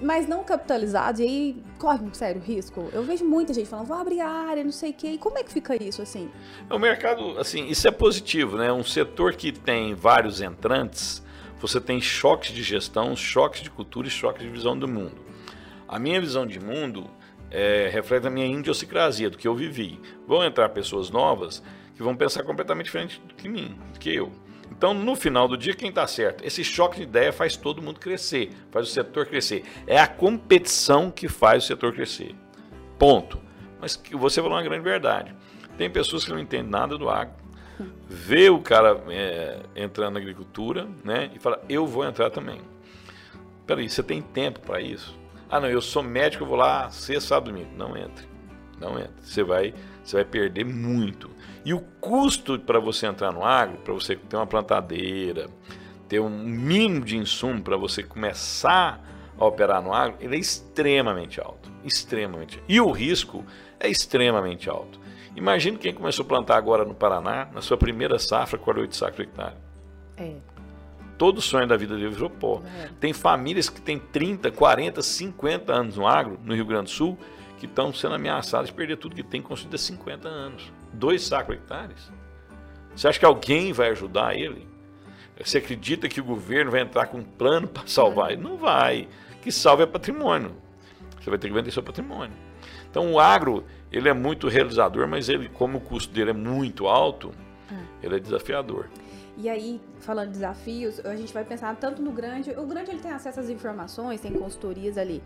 [0.00, 2.88] mas não capitalizados e aí corre um sério risco.
[2.92, 5.08] Eu vejo muita gente falando, vou abrir área, não sei o quê.
[5.12, 6.30] E como é que fica isso assim?
[6.70, 8.72] O mercado, assim, isso é positivo, né?
[8.72, 11.22] Um setor que tem vários entrantes,
[11.60, 15.20] você tem choques de gestão, choques de cultura e choques de visão do mundo.
[15.86, 17.10] A minha visão de mundo
[17.50, 20.00] é, reflete a minha idiosincrasia, do que eu vivi.
[20.26, 21.62] Vão entrar pessoas novas
[21.96, 24.32] que vão pensar completamente diferente do que mim, do que eu.
[24.80, 26.42] Então, no final do dia, quem está certo?
[26.42, 29.62] Esse choque de ideia faz todo mundo crescer, faz o setor crescer.
[29.86, 32.34] É a competição que faz o setor crescer.
[32.98, 33.38] Ponto.
[33.78, 35.34] Mas você falou uma grande verdade.
[35.76, 37.34] Tem pessoas que não entendem nada do agro,
[38.08, 41.30] vê o cara é, entrando na agricultura, né?
[41.34, 42.62] E fala, eu vou entrar também.
[43.66, 45.14] Peraí, você tem tempo para isso?
[45.50, 47.68] Ah, não, eu sou médico, eu vou lá sexta, sábado, domingo.
[47.76, 48.29] Não entre.
[48.80, 49.12] Não entre.
[49.22, 51.30] Você vai, você vai perder muito.
[51.64, 55.48] E o custo para você entrar no agro, para você ter uma plantadeira,
[56.08, 59.00] ter um mínimo de insumo para você começar
[59.38, 61.70] a operar no agro, ele é extremamente alto.
[61.84, 62.62] Extremamente.
[62.68, 63.44] E o risco
[63.78, 64.98] é extremamente alto.
[65.36, 69.16] Imagina quem começou a plantar agora no Paraná, na sua primeira safra, com 8 sacos
[69.16, 69.54] por hectare.
[70.16, 70.34] É.
[71.16, 72.62] Todo o sonho da vida dele virou pó.
[72.82, 72.88] É.
[72.98, 77.18] Tem famílias que têm 30, 40, 50 anos no agro, no Rio Grande do Sul,
[77.60, 80.72] que estão sendo ameaçadas de perder tudo que tem construído há 50 anos.
[80.94, 82.10] Dois sacos hectares.
[82.96, 84.66] Você acha que alguém vai ajudar ele?
[85.38, 88.42] Você acredita que o governo vai entrar com um plano para salvar ele?
[88.42, 89.06] Não vai.
[89.42, 90.56] Que salve é patrimônio.
[91.20, 92.34] Você vai ter que vender seu patrimônio.
[92.90, 96.86] Então o agro ele é muito realizador, mas ele, como o custo dele é muito
[96.86, 97.30] alto,
[97.70, 97.74] ah.
[98.02, 98.88] ele é desafiador.
[99.36, 102.50] E aí, falando de desafios, a gente vai pensar tanto no grande.
[102.52, 105.22] O grande ele tem acesso às informações, tem consultorias ali.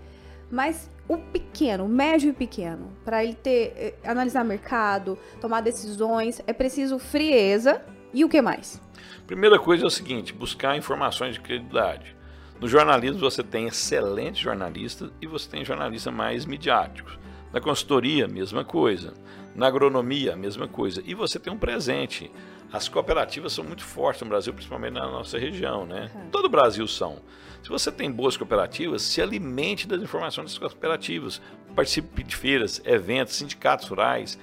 [0.50, 6.40] Mas o pequeno, o médio e pequeno, para ele ter eh, analisar mercado, tomar decisões,
[6.46, 8.80] é preciso frieza e o que mais?
[9.26, 12.14] Primeira coisa é o seguinte, buscar informações de credibilidade.
[12.61, 17.18] No jornalismo você tem excelentes jornalistas e você tem jornalistas mais midiáticos.
[17.52, 19.12] Na consultoria, mesma coisa.
[19.54, 21.02] Na agronomia, mesma coisa.
[21.04, 22.30] E você tem um presente.
[22.75, 26.11] As cooperativas são muito fortes no Brasil, principalmente na nossa região, né?
[26.13, 26.29] Uhum.
[26.31, 27.21] Todo o Brasil são.
[27.63, 31.41] Se você tem boas cooperativas, se alimente das informações das cooperativas.
[31.77, 34.37] Participe de feiras, eventos, sindicatos rurais.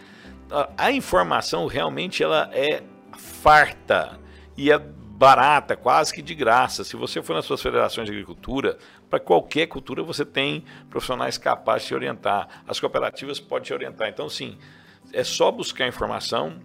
[0.78, 2.82] A, informação realmente ela é
[3.18, 4.18] farta
[4.56, 6.86] e é barata, quase que de graça.
[6.86, 8.78] Se você for nas suas federações de agricultura,
[9.10, 12.64] para qualquer cultura você tem profissionais capazes de te orientar.
[12.66, 14.08] As cooperativas podem te orientar.
[14.08, 14.58] Então, sim,
[15.12, 16.62] é só buscar informação.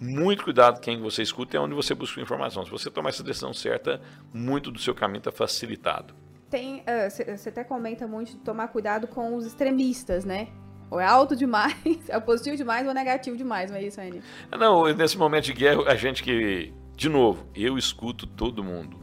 [0.00, 2.64] Muito cuidado quem você escuta é onde você busca informação.
[2.64, 4.00] Se você tomar essa decisão certa,
[4.32, 6.14] muito do seu caminho está facilitado.
[6.50, 10.48] Tem, você uh, até comenta muito de tomar cuidado com os extremistas, né?
[10.90, 11.74] Ou é alto demais,
[12.08, 14.22] é positivo demais ou é negativo demais, não é isso, Anny?
[14.50, 18.96] Não, nesse momento de guerra, a gente que de novo, eu escuto todo mundo.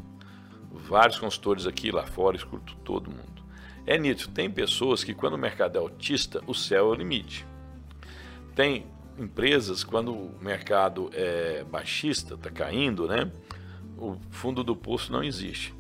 [0.72, 3.44] Vários consultores aqui lá fora, escuto todo mundo.
[3.86, 7.46] É nítido, tem pessoas que quando o mercado é autista, o céu é o limite.
[8.56, 8.86] Tem
[9.20, 13.32] empresas, quando o mercado é baixista, está caindo, né?
[13.98, 15.74] O fundo do poço não existe.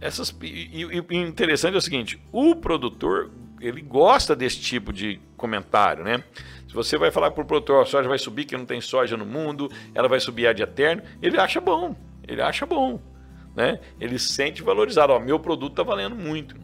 [0.00, 6.04] Essas, e, o interessante é o seguinte: o produtor ele gosta desse tipo de comentário,
[6.04, 6.22] né?
[6.68, 9.16] Se você vai falar para o produtor, a soja vai subir, que não tem soja
[9.16, 11.96] no mundo, ela vai subir ad eterno, ele acha bom,
[12.26, 13.00] ele acha bom,
[13.54, 13.80] né?
[14.00, 16.56] Ele se sente valorizado, ó, meu produto está valendo muito.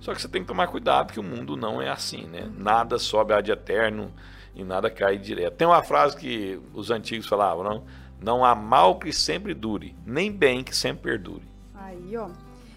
[0.00, 2.48] Só que você tem que tomar cuidado, porque o mundo não é assim, né?
[2.56, 4.12] Nada sobe ad eterno
[4.58, 5.54] e nada cai direto.
[5.54, 7.84] Tem uma frase que os antigos falavam, não?
[8.20, 11.44] Não há mal que sempre dure, nem bem que sempre perdure.
[11.74, 12.28] Aí, ó.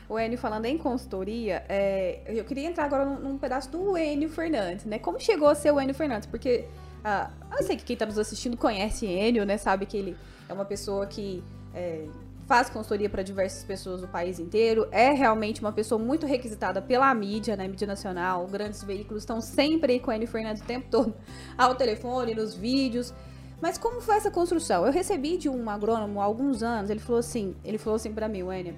[0.08, 4.30] O Enio falando em consultoria, é, eu queria entrar agora num, num, pedaço do Enio
[4.30, 5.00] Fernandes, né?
[5.00, 6.28] Como chegou a ser o Enio Fernandes?
[6.28, 6.66] Porque
[7.04, 9.58] ah, eu sei que quem está nos assistindo conhece Enio, né?
[9.58, 10.18] Sabe que ele
[10.48, 11.42] é uma pessoa que
[11.74, 12.06] é,
[12.52, 14.86] faz consultoria para diversas pessoas do país inteiro.
[14.92, 17.66] É realmente uma pessoa muito requisitada pela mídia, né?
[17.66, 18.46] Mídia nacional.
[18.46, 21.14] Grandes veículos estão sempre aí com o Enio Fernandes o tempo todo,
[21.58, 23.14] ao telefone, nos vídeos.
[23.62, 24.86] Mas como foi essa construção?
[24.86, 28.28] Eu recebi de um agrônomo há alguns anos, ele falou assim, ele falou assim para
[28.28, 28.76] mim, Enio,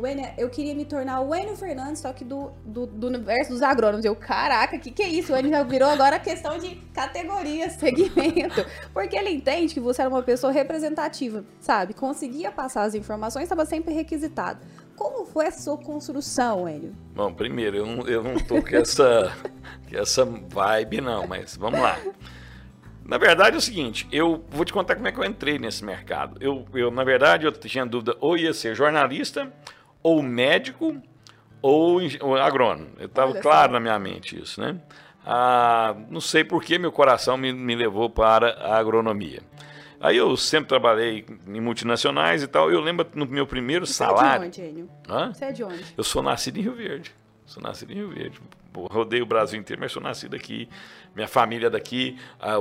[0.00, 3.60] Wênia, eu queria me tornar o Enio Fernandes, só que do, do, do, universo dos
[3.60, 4.04] agrônomos.
[4.04, 5.32] Eu, caraca, o que, que é isso?
[5.32, 8.64] O Enio já virou agora questão de categoria, segmento.
[8.94, 11.92] Porque ele entende que você era uma pessoa representativa, sabe?
[11.92, 14.60] Conseguia passar as informações, estava sempre requisitado.
[14.96, 16.94] Como foi a sua construção, Enio?
[17.14, 19.36] Bom, primeiro, eu não, eu não tô com essa,
[19.92, 21.98] essa vibe, não, mas vamos lá.
[23.04, 25.84] Na verdade é o seguinte, eu vou te contar como é que eu entrei nesse
[25.84, 26.36] mercado.
[26.40, 29.52] Eu, eu na verdade, eu tinha dúvida ou ia ser jornalista
[30.02, 30.96] ou médico
[31.62, 32.90] ou, ou agrônomo.
[32.98, 34.80] Estava claro na minha mente isso, né?
[35.24, 39.42] Ah, não sei por que meu coração me, me levou para a agronomia.
[40.00, 42.70] Aí eu sempre trabalhei em multinacionais e tal.
[42.70, 44.46] Eu lembro no meu primeiro Você salário.
[44.46, 44.90] É de onde, Enio?
[45.06, 45.32] Hã?
[45.32, 45.84] Você é de onde?
[45.96, 47.14] Eu sou nascido em Rio Verde.
[47.44, 48.40] Sou nascido em Rio Verde.
[48.74, 50.68] Rodei o Brasil inteiro, mas sou nascido aqui.
[51.14, 52.16] Minha família é daqui.
[52.40, 52.54] A,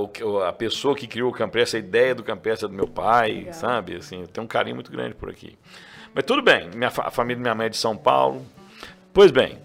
[0.49, 3.53] a pessoa que criou o Campestre, a ideia do Campestre é do meu pai, Legal.
[3.53, 3.95] sabe?
[3.95, 5.57] Assim, eu tenho um carinho muito grande por aqui.
[6.13, 8.45] Mas tudo bem, minha, a família minha mãe é de São Paulo.
[9.13, 9.57] Pois bem,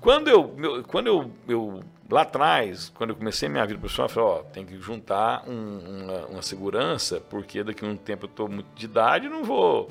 [0.00, 4.28] Quando eu, quando eu, eu, lá atrás, quando eu comecei minha vida profissional, eu falei,
[4.30, 8.48] ó, tem que juntar um, uma, uma, segurança, porque daqui a um tempo eu estou
[8.48, 9.90] muito de idade não vou.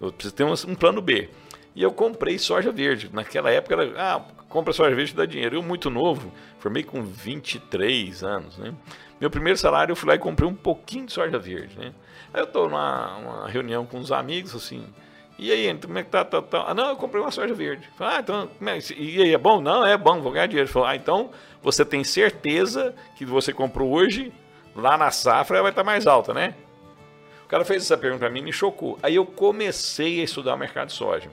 [0.00, 1.28] Eu preciso ter um, um, plano B.
[1.74, 3.10] E eu comprei soja verde.
[3.12, 5.56] Naquela época era, ah, compra soja verde dá dinheiro.
[5.56, 8.72] Eu, muito novo, formei com 23 anos, né?
[9.20, 11.92] Meu primeiro salário eu fui lá e comprei um pouquinho de soja verde, né?
[12.32, 14.86] Aí eu estou numa reunião com uns amigos, assim,
[15.42, 16.66] e aí, como é que tá, tá, tá?
[16.68, 17.88] Ah, não, eu comprei uma soja verde.
[17.98, 19.58] Ah, então, é, e aí, é bom?
[19.58, 20.68] Não, é bom, vou ganhar dinheiro.
[20.68, 21.30] Falou, ah, então
[21.62, 24.30] você tem certeza que você comprou hoje,
[24.76, 26.54] lá na safra vai estar mais alta, né?
[27.42, 28.98] O cara fez essa pergunta para mim e me chocou.
[29.02, 31.30] Aí eu comecei a estudar o mercado de soja.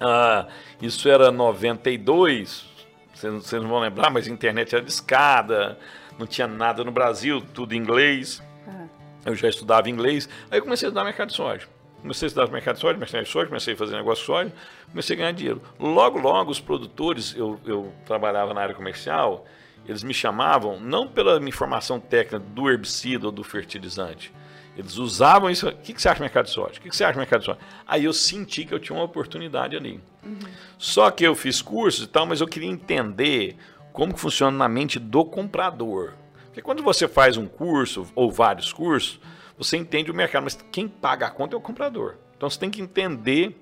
[0.00, 0.48] Ah,
[0.80, 2.66] isso era 92,
[3.14, 5.78] vocês, vocês não vão lembrar, mas a internet era de escada,
[6.18, 8.42] não tinha nada no Brasil, tudo em inglês.
[8.66, 8.86] Ah.
[9.26, 10.28] Eu já estudava inglês.
[10.50, 11.68] Aí eu comecei a estudar mercado de soja.
[12.02, 14.52] Comecei a estudar mercado de soja, mercado de soja, comecei a fazer negócio de soja,
[14.90, 15.62] comecei a ganhar dinheiro.
[15.78, 19.46] Logo, logo, os produtores, eu, eu trabalhava na área comercial,
[19.86, 24.32] eles me chamavam não pela informação técnica do herbicida ou do fertilizante.
[24.76, 25.68] Eles usavam isso.
[25.68, 26.78] O que, que você acha do mercado de soja?
[26.78, 27.58] O que, que você acha do mercado de soja?
[27.86, 30.00] Aí eu senti que eu tinha uma oportunidade ali.
[30.24, 30.38] Uhum.
[30.78, 33.56] Só que eu fiz cursos e tal, mas eu queria entender
[33.92, 36.14] como que funciona na mente do comprador.
[36.46, 39.20] Porque quando você faz um curso ou vários cursos,
[39.62, 42.16] você entende o mercado, mas quem paga a conta é o comprador.
[42.36, 43.56] Então você tem que entender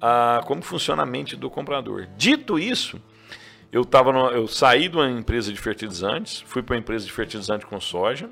[0.00, 2.08] ah, como funciona a mente do comprador.
[2.16, 3.00] Dito isso,
[3.70, 7.12] eu, tava no, eu saí de uma empresa de fertilizantes, fui para uma empresa de
[7.12, 8.28] fertilizante com soja,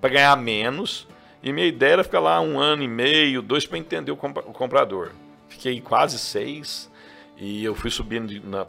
[0.00, 1.06] para ganhar menos,
[1.42, 4.52] e minha ideia era ficar lá um ano e meio, dois, para entender o, o,
[4.52, 5.12] comprador.
[5.48, 6.90] Fiquei quase seis,
[7.36, 8.66] e eu fui subindo na,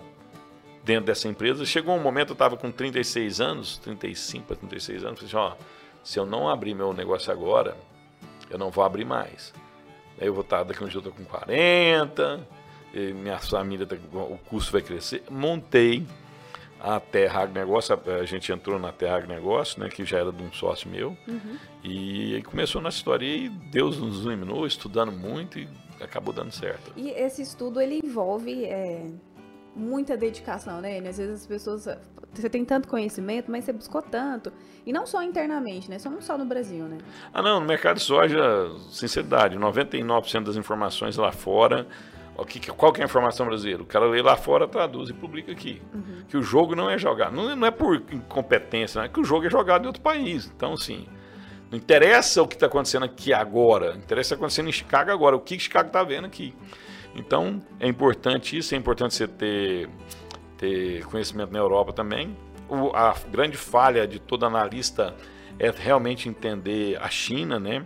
[0.83, 1.65] dentro dessa empresa.
[1.65, 5.80] Chegou um momento, eu estava com 36 anos, 35 para 36 anos, falei assim, ó
[6.03, 7.75] se eu não abrir meu negócio agora,
[8.49, 9.53] eu não vou abrir mais.
[10.19, 12.47] Aí eu vou estar, daqui a um dia eu estou com 40,
[13.15, 15.23] minha família, tá, o custo vai crescer.
[15.29, 16.05] Montei
[16.79, 20.51] a Terra Agronegócio, a gente entrou na Terra Agronegócio, né, que já era de um
[20.51, 21.57] sócio meu, uhum.
[21.83, 25.69] e aí começou nossa história e Deus nos iluminou, estudando muito e
[26.01, 26.91] acabou dando certo.
[26.95, 29.05] E esse estudo, ele envolve é,
[29.75, 30.97] muita dedicação, né?
[30.97, 31.87] Às vezes as pessoas
[32.33, 34.51] você tem tanto conhecimento, mas você buscou tanto.
[34.85, 35.99] E não só internamente, né?
[35.99, 36.97] Só não só no Brasil, né?
[37.33, 38.39] Ah, não, no mercado de soja,
[38.89, 41.87] sinceridade, 99% das informações lá fora.
[42.47, 43.83] Que, qual que é a informação brasileira?
[43.83, 45.81] O cara lê lá fora, traduz e publica aqui.
[45.93, 46.23] Uhum.
[46.27, 47.35] Que o jogo não é jogado.
[47.35, 50.51] Não, não é por incompetência, não é que o jogo é jogado em outro país.
[50.55, 51.05] Então, assim,
[51.69, 53.95] não interessa o que está acontecendo aqui agora.
[53.95, 55.35] Interessa o que está acontecendo em Chicago agora.
[55.35, 56.55] O que Chicago está vendo aqui.
[57.13, 58.73] Então, é importante isso.
[58.73, 59.89] É importante você ter
[60.61, 62.37] ter conhecimento na Europa também.
[62.69, 65.15] O, a grande falha de todo analista
[65.59, 67.83] é realmente entender a China, né?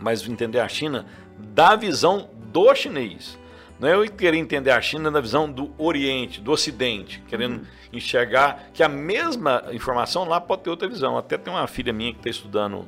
[0.00, 1.06] Mas entender a China
[1.38, 3.38] da visão do chinês.
[3.80, 7.66] Não é eu querer entender a China da visão do Oriente, do Ocidente, querendo uhum.
[7.92, 11.18] enxergar que a mesma informação lá pode ter outra visão.
[11.18, 12.86] Até tem uma filha minha que está estudando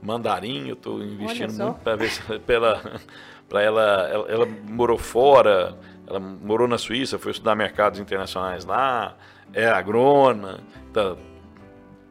[0.00, 2.82] mandarim, eu estou investindo muito para ver se para ela,
[3.62, 5.76] ela, ela morou fora,
[6.08, 9.14] ela morou na Suíça, foi estudar mercados internacionais lá,
[9.52, 10.60] é agrônoma,
[10.92, 11.16] tá,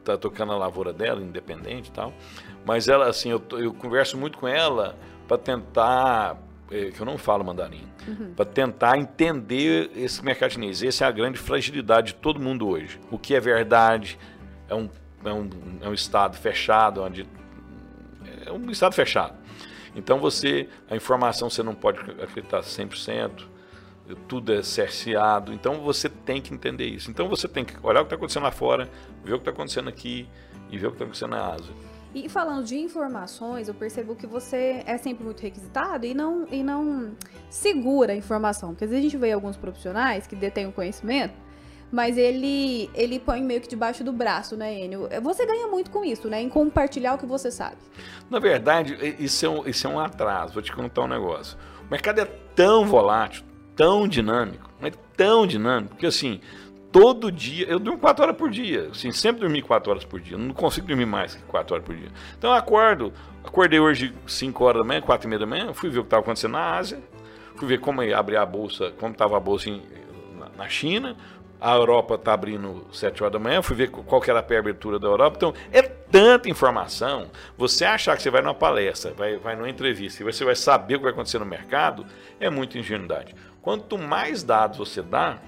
[0.04, 2.14] tá tocando a lavoura dela, independente e tal.
[2.64, 4.96] Mas ela, assim, eu, eu converso muito com ela
[5.28, 6.38] para tentar,
[6.70, 8.34] é, que eu não falo mandarim, uhum.
[8.36, 10.84] para tentar entender esse mercado chinês.
[10.84, 13.00] Essa é a grande fragilidade de todo mundo hoje.
[13.10, 14.20] O que é verdade
[14.70, 14.88] é um,
[15.26, 15.50] é um,
[15.82, 17.28] é um estado fechado, onde
[18.46, 19.34] é um estado fechado.
[19.96, 23.57] Então você, a informação você não pode acreditar 100%,
[24.28, 25.54] tudo é cerceado.
[25.54, 27.10] Então você tem que entender isso.
[27.12, 28.90] Então você tem que olhar o que está acontecendo lá fora,
[29.24, 30.28] ver o que está acontecendo aqui
[30.70, 31.74] e ver o que está acontecendo na Ásia.
[32.16, 36.64] E falando de informações, eu percebo que você é sempre muito requisitado e não, e
[36.64, 37.12] não
[37.50, 38.70] segura a informação.
[38.70, 41.36] Porque às vezes a gente vê alguns profissionais que detêm o conhecimento,
[41.92, 45.08] mas ele, ele põe meio que debaixo do braço, né, Enio?
[45.22, 46.42] Você ganha muito com isso, né?
[46.42, 47.78] Em compartilhar o que você sabe.
[48.30, 50.54] Na verdade, isso é um, isso é um atraso.
[50.54, 51.58] Vou te contar um negócio.
[51.88, 53.46] O mercado é tão volátil,
[53.78, 56.42] tão dinâmico, mas tão dinâmico, que assim,
[56.92, 60.38] todo dia, eu durmo 4 horas por dia, assim, sempre dormi 4 horas por dia,
[60.38, 62.10] não consigo dormir mais que 4 horas por dia.
[62.38, 63.14] Então eu acordo,
[63.46, 66.08] acordei hoje 5 horas da manhã, 4 e meia da manhã, fui ver o que
[66.08, 67.00] estava acontecendo na Ásia,
[67.56, 69.84] fui ver como abrir a bolsa, como estava a bolsa em,
[70.40, 71.16] na, na China,
[71.60, 75.00] a Europa está abrindo 7 horas da manhã, fui ver qual que era a pré-abertura
[75.00, 75.38] da Europa.
[75.38, 77.32] Então, é tanta informação.
[77.58, 80.96] Você achar que você vai numa palestra, vai, vai numa entrevista e você vai saber
[80.96, 82.06] o que vai acontecer no mercado,
[82.40, 83.36] é muita ingenuidade.
[83.68, 85.40] Quanto mais dados você dá,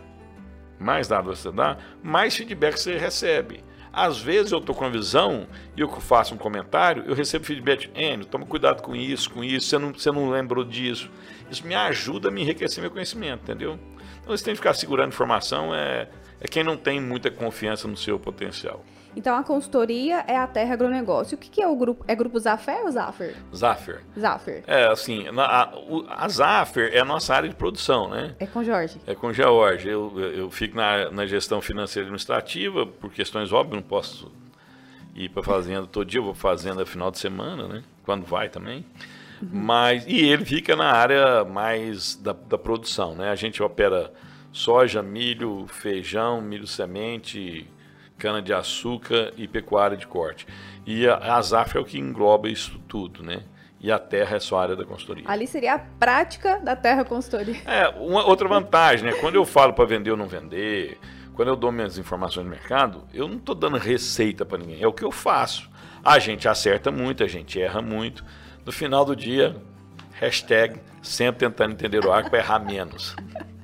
[0.77, 3.63] mais dados você dá, mais feedback você recebe.
[3.93, 7.89] Às vezes eu estou com a visão e eu faço um comentário, eu recebo feedback,
[7.95, 11.09] Enio, toma cuidado com isso, com isso, você não, você não lembrou disso.
[11.49, 13.79] Isso me ajuda a me enriquecer meu conhecimento, entendeu?
[14.19, 16.09] Então você tem que ficar segurando informação, é,
[16.41, 18.83] é quem não tem muita confiança no seu potencial.
[19.15, 21.35] Então a consultoria é a Terra Agronegócio.
[21.35, 22.05] O que, que é o grupo?
[22.07, 23.35] É grupo Zafer ou Zafer?
[23.55, 24.03] Zafer.
[24.17, 24.63] Zafer.
[24.67, 25.73] É, assim, a,
[26.09, 28.35] a, Zafer é a nossa área de produção, né?
[28.39, 28.99] É com Jorge.
[29.07, 29.89] É com Jorge.
[29.89, 34.31] Eu, eu fico na, na gestão financeira e administrativa, por questões óbvias, não posso
[35.15, 37.83] ir para fazenda todo dia, eu vou fazenda final de semana, né?
[38.03, 38.85] Quando vai também.
[39.41, 39.49] Uhum.
[39.51, 43.29] Mas, e ele fica na área mais da, da produção, né?
[43.29, 44.11] A gente opera
[44.51, 47.67] soja, milho, feijão, milho semente,
[48.19, 50.45] cana-de-açúcar e pecuária de corte.
[50.85, 53.43] E a, a ZAF é o que engloba isso tudo, né?
[53.81, 55.23] E a terra é só a área da consultoria.
[55.25, 57.61] Ali seria a prática da terra consultoria.
[57.65, 59.13] É, uma outra vantagem, né?
[59.13, 60.99] Quando eu falo para vender ou não vender,
[61.33, 64.87] quando eu dou minhas informações no mercado, eu não estou dando receita para ninguém, é
[64.87, 65.69] o que eu faço.
[66.03, 68.25] A gente acerta muito, a gente erra muito.
[68.65, 69.55] No final do dia,
[70.11, 73.15] hashtag sempre tentando entender o arco para errar menos.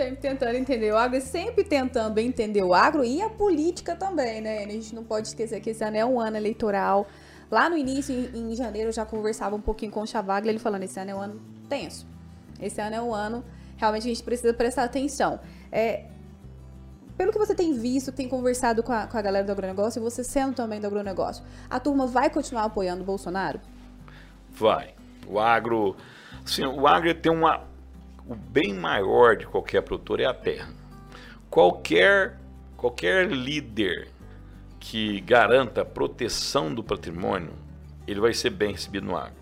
[0.00, 4.64] sempre tentando entender o agro sempre tentando entender o agro e a política também, né?
[4.64, 7.06] A gente não pode esquecer que esse ano é um ano eleitoral.
[7.50, 10.58] Lá no início, em, em janeiro, eu já conversava um pouquinho com o Chavaglia, ele
[10.58, 12.06] falando, esse ano é um ano tenso.
[12.60, 13.44] Esse ano é um ano,
[13.76, 15.40] realmente, a gente precisa prestar atenção.
[15.70, 16.04] É,
[17.16, 20.02] pelo que você tem visto, tem conversado com a, com a galera do agronegócio, e
[20.02, 23.60] você sendo também do agronegócio, a turma vai continuar apoiando o Bolsonaro?
[24.50, 24.94] Vai.
[25.26, 25.96] O agro,
[26.44, 27.69] assim, o agro tem uma
[28.30, 30.72] o bem maior de qualquer produtor é a terra.
[31.50, 32.38] Qualquer,
[32.76, 34.08] qualquer líder
[34.78, 37.52] que garanta a proteção do patrimônio,
[38.06, 39.34] ele vai ser bem recebido no agro.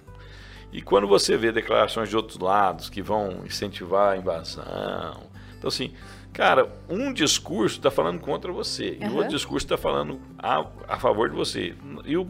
[0.73, 5.93] E quando você vê declarações de outros lados que vão incentivar a invasão, então assim,
[6.33, 9.07] cara, um discurso está falando contra você uhum.
[9.07, 11.75] e o outro discurso está falando a, a favor de você.
[12.07, 12.27] E o,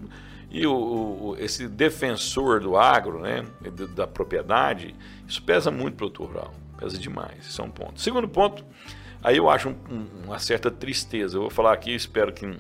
[0.51, 3.45] e o, o, esse defensor do agro, né,
[3.95, 4.95] da propriedade,
[5.27, 6.55] isso pesa muito para o produtor rural.
[6.79, 7.47] Pesa demais.
[7.47, 8.01] Isso é um ponto.
[8.01, 8.65] Segundo ponto,
[9.23, 11.37] aí eu acho um, um, uma certa tristeza.
[11.37, 12.57] Eu vou falar aqui, espero que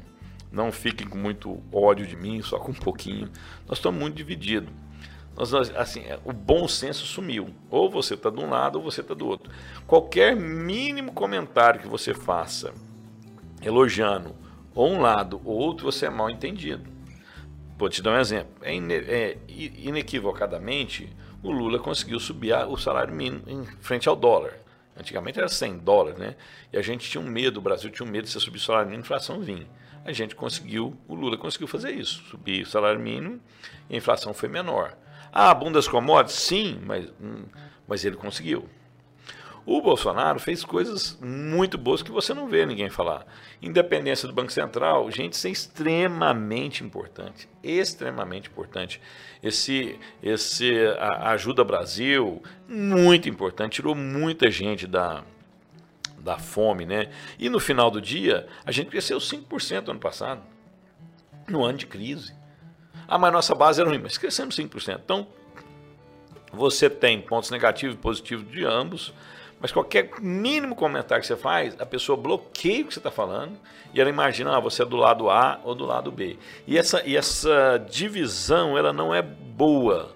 [0.52, 3.30] não fiquem com muito ódio de mim, só com um pouquinho.
[3.66, 4.70] Nós estamos muito divididos.
[5.34, 7.48] Nós, assim, é, o bom senso sumiu.
[7.70, 9.50] Ou você está de um lado ou você está do outro.
[9.86, 12.74] Qualquer mínimo comentário que você faça
[13.62, 14.34] elogiando
[14.74, 16.97] ou um lado ou outro, você é mal entendido.
[17.78, 18.52] Vou te dar um exemplo.
[18.60, 21.08] É, ine é inequivocadamente,
[21.40, 24.54] o Lula conseguiu subir o salário mínimo em frente ao dólar.
[24.96, 26.34] Antigamente era 100 dólares, né?
[26.72, 28.60] E a gente tinha um medo, o Brasil tinha um medo de você subir o
[28.60, 29.68] salário mínimo a inflação vir.
[30.04, 33.40] A gente conseguiu, o Lula conseguiu fazer isso, subir o salário mínimo
[33.88, 34.96] e a inflação foi menor.
[35.32, 36.36] Ah, bundas commodities?
[36.36, 37.44] Sim, mas, hum,
[37.86, 38.68] mas ele conseguiu.
[39.70, 43.26] O Bolsonaro fez coisas muito boas que você não vê ninguém falar.
[43.60, 48.98] Independência do Banco Central, gente, isso é extremamente importante, extremamente importante.
[49.42, 55.22] Esse, esse a, ajuda Brasil, muito importante, tirou muita gente da,
[56.18, 57.10] da fome, né?
[57.38, 60.40] E no final do dia, a gente cresceu 5% no ano passado,
[61.46, 62.34] no ano de crise.
[63.06, 64.98] Ah, mas nossa base era ruim, mas crescemos 5%.
[65.04, 65.28] Então,
[66.50, 69.12] você tem pontos negativos e positivos de ambos.
[69.60, 73.58] Mas qualquer mínimo comentário que você faz, a pessoa bloqueia o que você está falando
[73.92, 76.38] e ela imagina, ah, você é do lado A ou do lado B.
[76.66, 80.14] E essa, e essa divisão, ela não é boa.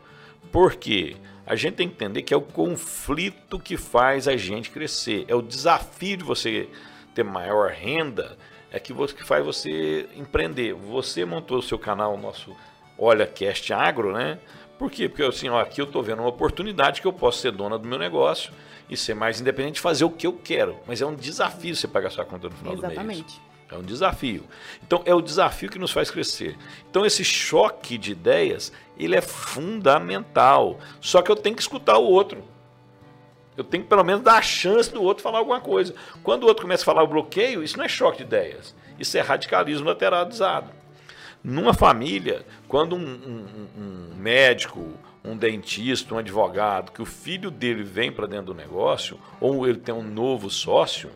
[0.53, 1.17] Por quê?
[1.45, 5.25] A gente tem que entender que é o conflito que faz a gente crescer.
[5.27, 6.69] É o desafio de você
[7.15, 8.37] ter maior renda,
[8.71, 10.73] é que, você, faz você empreender.
[10.73, 12.55] Você montou o seu canal, o nosso
[12.97, 14.39] Olha Cast Agro, né?
[14.79, 15.09] Por quê?
[15.09, 17.89] Porque assim, ó, aqui eu estou vendo uma oportunidade que eu posso ser dona do
[17.89, 18.53] meu negócio
[18.89, 20.77] e ser mais independente, fazer o que eu quero.
[20.87, 23.01] Mas é um desafio você pagar sua conta no final Exatamente.
[23.01, 23.19] do mês.
[23.19, 23.53] Exatamente.
[23.73, 24.45] É um desafio.
[24.83, 26.59] Então é o desafio que nos faz crescer.
[26.91, 30.79] Então esse choque de ideias, ele é fundamental.
[31.01, 32.45] Só que eu tenho que escutar o outro.
[33.57, 35.95] Eu tenho que pelo menos dar a chance do outro falar alguma coisa.
[36.23, 38.75] Quando o outro começa a falar o bloqueio, isso não é choque de ideias.
[38.99, 40.71] Isso é radicalismo lateralizado.
[41.43, 44.93] Numa família, quando um, um, um médico,
[45.25, 49.79] um dentista, um advogado, que o filho dele vem para dentro do negócio, ou ele
[49.79, 51.11] tem um novo sócio,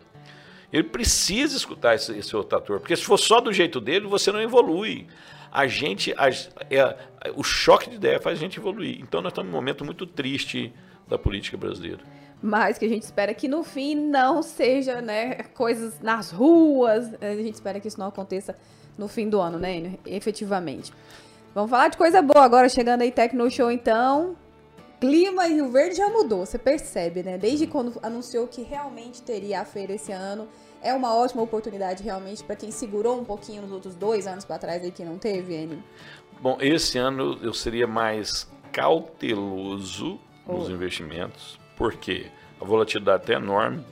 [0.71, 4.31] ele precisa escutar esse, esse outro ator, porque se for só do jeito dele, você
[4.31, 5.07] não evolui.
[5.51, 6.29] A gente, a,
[6.69, 6.97] é,
[7.35, 8.99] o choque de ideia faz a gente evoluir.
[9.01, 10.73] Então nós estamos num momento muito triste
[11.07, 11.99] da política brasileira.
[12.41, 17.13] Mas que a gente espera que no fim não seja, né, coisas nas ruas.
[17.21, 18.55] A gente espera que isso não aconteça
[18.97, 20.91] no fim do ano, né, efetivamente.
[21.57, 24.35] Vamos falar de coisa boa agora, chegando aí Tecno Show então.
[25.01, 27.35] Clima em Rio Verde já mudou, você percebe, né?
[27.35, 30.47] Desde quando anunciou que realmente teria a feira esse ano,
[30.83, 34.59] é uma ótima oportunidade realmente para quem segurou um pouquinho nos outros dois anos para
[34.59, 35.83] trás aí que não teve, Enio?
[36.39, 40.57] Bom, esse ano eu seria mais cauteloso oh.
[40.57, 42.27] nos investimentos, porque
[42.61, 43.83] a volatilidade é enorme,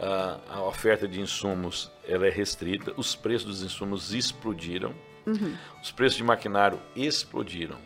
[0.00, 4.92] a, a, oferta de insumos ela é restrita, os preços dos insumos explodiram,
[5.26, 5.54] uhum.
[5.82, 7.76] os preços de maquinário explodiram.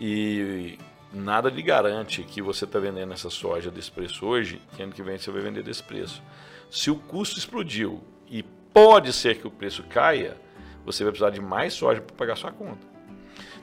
[0.00, 0.78] E
[1.12, 5.02] nada lhe garante que você está vendendo essa soja desse preço hoje, que ano que
[5.02, 6.22] vem você vai vender desse preço.
[6.70, 10.36] Se o custo explodiu e pode ser que o preço caia,
[10.84, 12.86] você vai precisar de mais soja para pagar sua conta.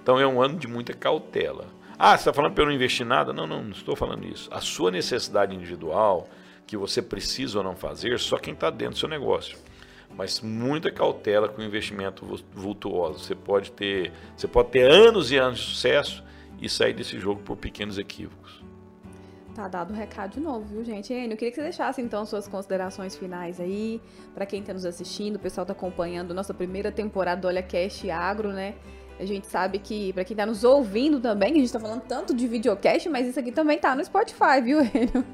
[0.01, 1.68] Então é um ano de muita cautela.
[1.97, 3.32] Ah, você está falando para eu não investir nada?
[3.32, 4.49] Não, não, não estou falando isso.
[4.51, 6.28] A sua necessidade individual,
[6.68, 9.58] que você precisa ou não fazer, só quem está dentro do seu negócio.
[10.14, 13.20] Mas muita cautela com investimento vultuoso.
[13.20, 16.24] Você pode ter, você pode ter anos e anos de sucesso
[16.60, 18.64] e sair desse jogo por pequenos equívocos.
[19.56, 21.14] Tá dado o recado de novo, viu, gente?
[21.14, 24.01] Enio, eu queria que você deixasse então suas considerações finais aí,
[24.34, 28.10] para quem está nos assistindo, o pessoal está acompanhando nossa primeira temporada do Olha Cast
[28.12, 28.76] Agro, né?
[29.20, 32.34] A gente sabe que, para quem está nos ouvindo também, a gente está falando tanto
[32.34, 35.26] de videocast, mas isso aqui também tá no Spotify, viu, Enio?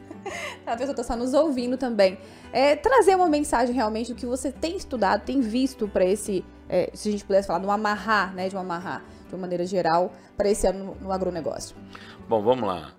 [0.65, 2.17] a pessoa está só nos ouvindo também.
[2.53, 6.91] É, trazer uma mensagem realmente do que você tem estudado, tem visto para esse, é,
[6.93, 8.47] se a gente pudesse falar, de um amarrar, né?
[8.47, 11.75] De um amarrar de uma maneira geral, para esse ano no agronegócio?
[12.27, 12.91] Bom, vamos lá.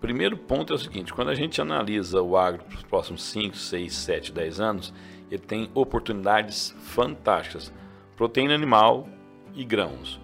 [0.00, 3.56] Primeiro ponto é o seguinte: quando a gente analisa o agro para os próximos 5,
[3.56, 4.94] 6, 7, 10 anos,
[5.30, 7.72] ele tem oportunidades fantásticas.
[8.16, 9.08] Proteína animal
[9.54, 10.20] e grãos.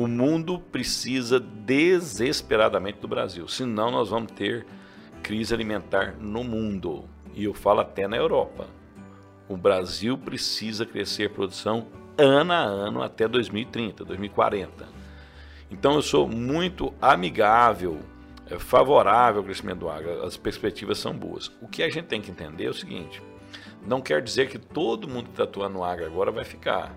[0.00, 4.66] O mundo precisa desesperadamente do Brasil, senão nós vamos ter
[5.22, 7.04] crise alimentar no mundo.
[7.34, 8.66] E eu falo até na Europa.
[9.46, 11.86] O Brasil precisa crescer produção
[12.16, 14.88] ano a ano até 2030, 2040.
[15.70, 17.98] Então eu sou muito amigável,
[18.50, 20.24] é, favorável ao crescimento do agro.
[20.24, 21.52] As perspectivas são boas.
[21.60, 23.22] O que a gente tem que entender é o seguinte:
[23.86, 26.90] não quer dizer que todo mundo que está atuando no agro agora vai ficar.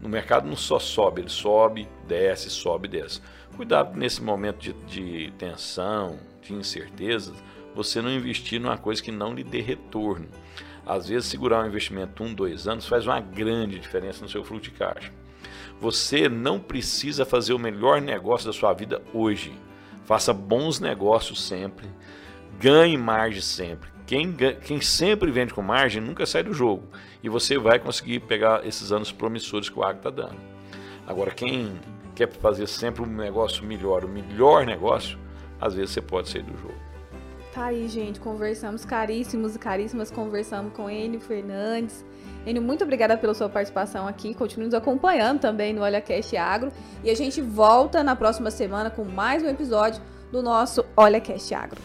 [0.00, 3.20] No mercado não só sobe, ele sobe, desce, sobe, desce.
[3.56, 7.34] Cuidado nesse momento de, de tensão, de incertezas,
[7.74, 10.28] você não investir numa coisa que não lhe dê retorno.
[10.86, 14.70] Às vezes, segurar um investimento um, dois anos faz uma grande diferença no seu fluxo
[14.70, 15.12] de caixa.
[15.80, 19.52] Você não precisa fazer o melhor negócio da sua vida hoje.
[20.04, 21.88] Faça bons negócios sempre.
[22.58, 23.93] Ganhe margem sempre.
[24.06, 26.84] Quem, quem sempre vende com margem nunca sai do jogo.
[27.22, 30.36] E você vai conseguir pegar esses anos promissores que o agro está dando.
[31.06, 31.80] Agora, quem
[32.14, 35.18] quer fazer sempre um negócio melhor, o melhor negócio,
[35.60, 36.74] às vezes você pode sair do jogo.
[37.54, 38.18] Tá aí, gente.
[38.18, 40.10] Conversamos caríssimos e caríssimas.
[40.10, 42.04] Conversamos com Enio Fernandes.
[42.44, 44.34] Enio, muito obrigada pela sua participação aqui.
[44.34, 46.72] Continue nos acompanhando também no Olha Cast Agro.
[47.02, 50.02] E a gente volta na próxima semana com mais um episódio
[50.32, 51.80] do nosso Olha Cast Agro.